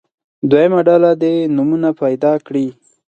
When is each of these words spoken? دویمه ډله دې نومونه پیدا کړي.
دویمه 0.49 0.79
ډله 0.87 1.11
دې 1.21 1.33
نومونه 1.55 1.89
پیدا 2.01 2.33
کړي. 2.45 2.67